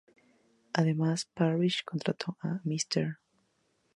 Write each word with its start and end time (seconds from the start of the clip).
Además, 0.73 1.25
Parrish 1.25 1.83
contrató 1.85 2.35
a 2.41 2.59
Mr. 2.63 3.19